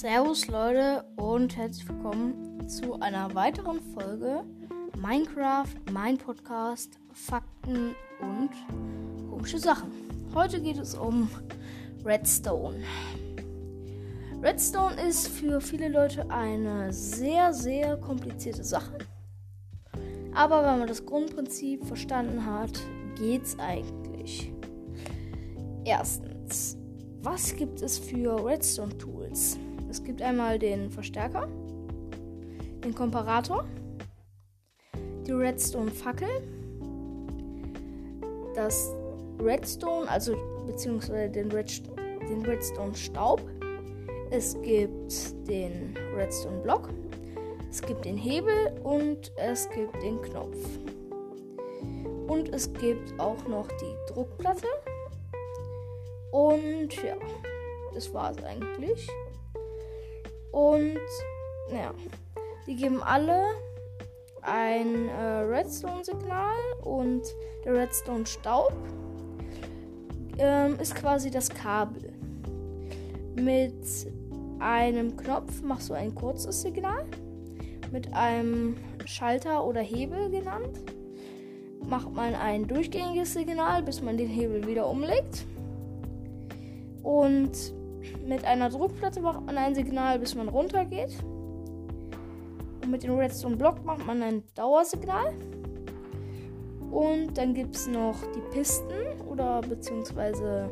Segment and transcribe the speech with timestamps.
[0.00, 4.44] Servus Leute und herzlich willkommen zu einer weiteren Folge
[4.96, 8.48] Minecraft, mein Podcast, Fakten und
[9.28, 9.90] komische Sachen.
[10.34, 11.28] Heute geht es um
[12.02, 12.82] Redstone.
[14.40, 18.96] Redstone ist für viele Leute eine sehr, sehr komplizierte Sache.
[20.32, 22.72] Aber wenn man das Grundprinzip verstanden hat,
[23.18, 24.50] geht's eigentlich.
[25.84, 26.78] Erstens,
[27.20, 29.58] was gibt es für Redstone-Tools?
[29.90, 31.48] Es gibt einmal den Verstärker,
[32.84, 33.64] den Komparator,
[35.26, 36.28] die Redstone-Fackel,
[38.54, 38.94] das
[39.40, 43.42] Redstone, also beziehungsweise den, Redstone, den Redstone-Staub.
[44.30, 45.12] Es gibt
[45.48, 46.90] den Redstone-Block,
[47.68, 50.56] es gibt den Hebel und es gibt den Knopf.
[52.28, 54.68] Und es gibt auch noch die Druckplatte.
[56.30, 57.16] Und ja,
[57.92, 59.10] das war es eigentlich.
[60.52, 60.98] Und
[61.72, 61.94] ja,
[62.66, 63.44] die geben alle
[64.42, 67.22] ein äh, Redstone-Signal und
[67.64, 68.72] der Redstone-Staub
[70.38, 72.12] ähm, ist quasi das Kabel.
[73.34, 73.84] Mit
[74.58, 77.04] einem Knopf machst du ein kurzes Signal.
[77.92, 80.78] Mit einem Schalter oder Hebel genannt
[81.88, 85.44] macht man ein durchgängiges Signal, bis man den Hebel wieder umlegt.
[87.02, 87.50] Und
[88.26, 91.12] mit einer Druckplatte macht man ein Signal, bis man runtergeht.
[92.82, 95.34] Und mit dem Redstone Block macht man ein Dauersignal.
[96.90, 100.68] Und dann gibt es noch die Pisten oder beziehungsweise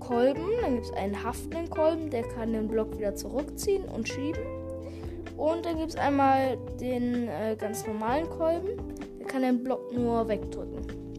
[0.00, 0.44] Kolben.
[0.62, 4.42] Dann gibt es einen haftenden Kolben, der kann den Block wieder zurückziehen und schieben.
[5.36, 8.68] Und dann gibt es einmal den äh, ganz normalen Kolben,
[9.18, 11.13] der kann den Block nur wegdrücken.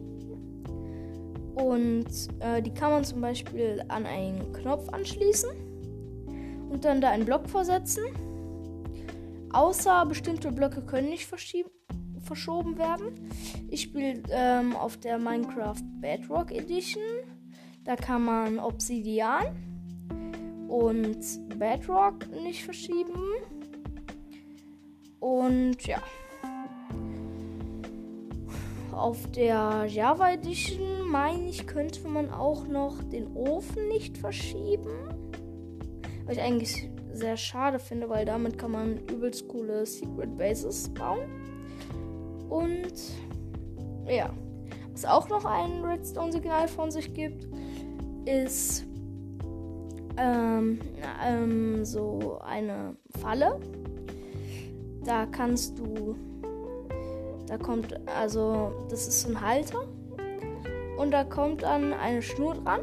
[1.56, 2.06] Und
[2.40, 5.48] äh, die kann man zum Beispiel an einen Knopf anschließen
[6.68, 8.04] und dann da einen Block versetzen.
[9.54, 13.30] Außer bestimmte Blöcke können nicht verschoben werden.
[13.70, 17.02] Ich spiele ähm, auf der Minecraft Bedrock Edition.
[17.84, 19.46] Da kann man Obsidian
[20.68, 23.18] und Bedrock nicht verschieben.
[25.20, 26.02] Und ja.
[28.96, 34.90] Auf der Java Edition, meine ich, könnte man auch noch den Ofen nicht verschieben.
[36.24, 41.28] Was ich eigentlich sehr schade finde, weil damit kann man übelst coole Secret Bases bauen.
[42.48, 42.94] Und
[44.08, 44.32] ja,
[44.92, 47.46] was auch noch ein Redstone-Signal von sich gibt,
[48.24, 48.86] ist
[50.16, 50.78] ähm,
[51.22, 53.60] ähm, so eine Falle.
[55.04, 56.16] Da kannst du
[57.46, 59.86] da kommt, also, das ist so ein Halter.
[60.96, 62.80] Und da kommt dann eine Schnur dran.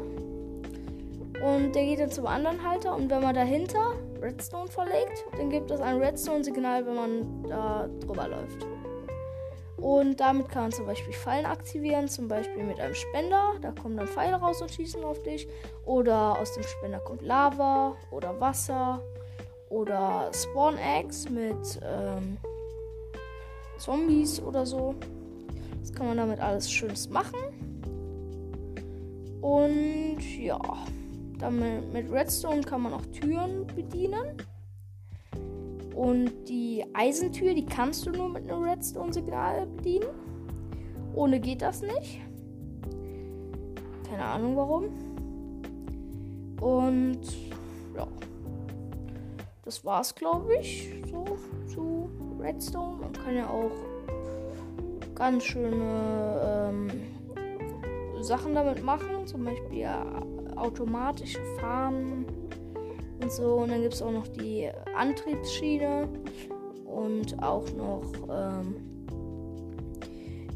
[1.44, 2.94] Und der geht dann zum anderen Halter.
[2.94, 3.92] Und wenn man dahinter
[4.22, 8.66] Redstone verlegt, dann gibt es ein Redstone-Signal, wenn man da drüber läuft.
[9.76, 13.52] Und damit kann man zum Beispiel Fallen aktivieren, zum Beispiel mit einem Spender.
[13.60, 15.46] Da kommen dann Pfeile raus und schießen auf dich.
[15.84, 19.02] Oder aus dem Spender kommt Lava oder Wasser.
[19.68, 22.38] Oder Spawn Eggs mit ähm,
[23.84, 24.94] Zombies oder so.
[25.80, 27.38] Das kann man damit alles Schönes machen.
[29.42, 30.58] Und ja,
[31.38, 34.38] damit mit Redstone kann man auch Türen bedienen.
[35.94, 40.08] Und die Eisentür, die kannst du nur mit einem Redstone-Signal bedienen.
[41.14, 42.20] Ohne geht das nicht.
[44.08, 44.84] Keine Ahnung warum.
[46.58, 47.20] Und
[47.94, 48.08] ja.
[49.62, 51.24] Das war's, glaube ich, so
[51.66, 51.93] zu
[52.44, 53.00] Redstone.
[53.00, 53.72] Man kann ja auch
[55.14, 56.90] ganz schöne ähm,
[58.20, 59.26] Sachen damit machen.
[59.26, 60.04] Zum Beispiel ja,
[60.56, 62.26] automatische Farmen
[63.22, 63.56] und so.
[63.56, 66.08] Und dann gibt es auch noch die Antriebsschiene
[66.84, 68.76] und auch noch ähm,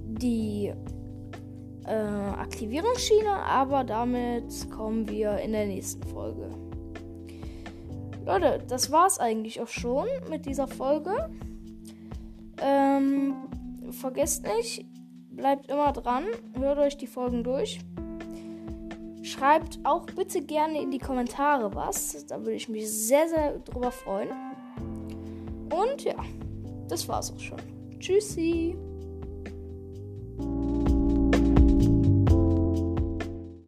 [0.05, 0.73] die
[1.87, 3.31] äh, Aktivierungsschiene.
[3.31, 6.51] Aber damit kommen wir in der nächsten Folge.
[8.27, 11.31] Leute, das war's eigentlich auch schon mit dieser Folge.
[12.61, 13.35] Ähm,
[13.91, 14.87] vergesst nicht,
[15.31, 16.25] bleibt immer dran,
[16.59, 17.81] hört euch die Folgen durch.
[19.23, 22.25] Schreibt auch bitte gerne in die Kommentare was.
[22.27, 24.31] Da würde ich mich sehr, sehr drüber freuen.
[25.71, 26.17] Und ja,
[26.89, 27.59] das war's auch schon.
[27.99, 28.77] Tschüssi.